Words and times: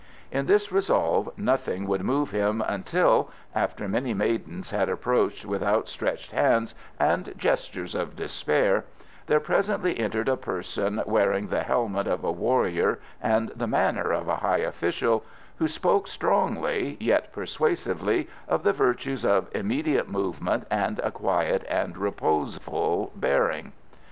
In 0.31 0.47
this 0.47 0.71
resolve 0.71 1.29
nothing 1.37 1.85
would 1.85 2.01
move 2.03 2.31
him, 2.31 2.63
until 2.67 3.29
after 3.53 3.87
many 3.87 4.15
maidens 4.15 4.71
had 4.71 4.89
approached 4.89 5.45
with 5.45 5.61
outstretched 5.61 6.31
hands 6.31 6.73
and 6.99 7.31
gestures 7.37 7.93
of 7.93 8.15
despair 8.15 8.85
there 9.27 9.39
presently 9.39 9.99
entered 9.99 10.27
a 10.27 10.35
person 10.37 11.03
wearing 11.05 11.49
the 11.49 11.61
helmet 11.61 12.07
of 12.07 12.23
a 12.23 12.31
warrior 12.31 12.99
and 13.21 13.49
the 13.49 13.67
manner 13.67 14.11
of 14.11 14.27
a 14.27 14.37
high 14.37 14.61
official, 14.65 15.23
who 15.57 15.67
spoke 15.67 16.07
strongly, 16.07 16.97
yet 16.99 17.31
persuasively, 17.31 18.27
of 18.47 18.63
the 18.63 18.73
virtues 18.73 19.23
of 19.23 19.51
immediate 19.55 20.09
movement 20.09 20.65
and 20.71 20.97
a 21.03 21.11
quiet 21.11 21.63
and 21.69 21.95
reposeful 21.95 23.11
bearing. 23.15 23.71